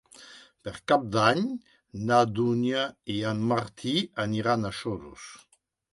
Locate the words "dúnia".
2.39-2.85